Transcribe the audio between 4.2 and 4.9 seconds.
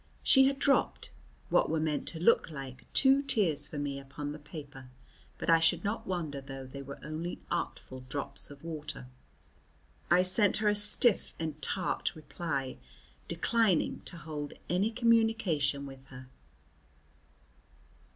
the paper,